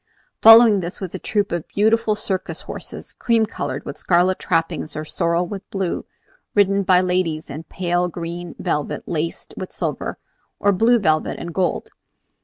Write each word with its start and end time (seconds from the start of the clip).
Following 0.41 0.79
this 0.79 0.99
was 0.99 1.13
a 1.13 1.19
troupe 1.19 1.51
of 1.51 1.67
beautiful 1.67 2.15
circus 2.15 2.61
horses, 2.61 3.13
cream 3.13 3.45
colored 3.45 3.85
with 3.85 3.99
scarlet 3.99 4.39
trappings, 4.39 4.95
or 4.95 5.05
sorrel 5.05 5.45
with 5.45 5.69
blue, 5.69 6.05
ridden 6.55 6.81
by 6.81 7.01
ladies 7.01 7.51
in 7.51 7.65
pale 7.65 8.07
green 8.07 8.55
velvet 8.57 9.07
laced 9.07 9.53
with 9.57 9.71
silver, 9.71 10.17
or 10.59 10.71
blue 10.71 10.97
velvet 10.97 11.37
and 11.37 11.53
gold. 11.53 11.91